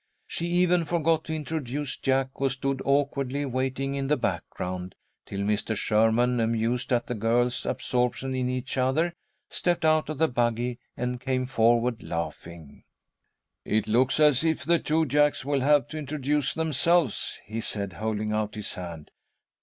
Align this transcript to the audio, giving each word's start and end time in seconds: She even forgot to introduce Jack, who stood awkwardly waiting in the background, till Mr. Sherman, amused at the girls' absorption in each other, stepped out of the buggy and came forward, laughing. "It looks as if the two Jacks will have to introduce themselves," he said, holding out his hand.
She 0.25 0.47
even 0.47 0.83
forgot 0.83 1.23
to 1.25 1.33
introduce 1.35 1.95
Jack, 1.95 2.29
who 2.33 2.49
stood 2.49 2.81
awkwardly 2.83 3.45
waiting 3.45 3.93
in 3.93 4.07
the 4.07 4.17
background, 4.17 4.95
till 5.27 5.41
Mr. 5.41 5.75
Sherman, 5.75 6.39
amused 6.39 6.91
at 6.91 7.05
the 7.05 7.13
girls' 7.13 7.67
absorption 7.67 8.33
in 8.33 8.49
each 8.49 8.79
other, 8.79 9.13
stepped 9.51 9.85
out 9.85 10.09
of 10.09 10.17
the 10.17 10.27
buggy 10.27 10.79
and 10.97 11.21
came 11.21 11.45
forward, 11.45 12.01
laughing. 12.01 12.83
"It 13.63 13.87
looks 13.87 14.19
as 14.19 14.43
if 14.43 14.65
the 14.65 14.79
two 14.79 15.05
Jacks 15.05 15.45
will 15.45 15.61
have 15.61 15.87
to 15.89 15.99
introduce 15.99 16.55
themselves," 16.55 17.39
he 17.45 17.61
said, 17.61 17.93
holding 17.93 18.33
out 18.33 18.55
his 18.55 18.73
hand. 18.73 19.11